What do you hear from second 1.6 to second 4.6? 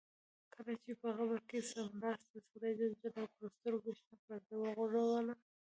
څملاست خدای جل جلاله پر سترګو شنه پرده